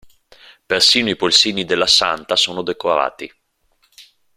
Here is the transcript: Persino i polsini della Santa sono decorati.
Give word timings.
Persino 0.65 1.09
i 1.11 1.15
polsini 1.15 1.63
della 1.63 1.85
Santa 1.85 2.35
sono 2.35 2.63
decorati. 2.63 3.31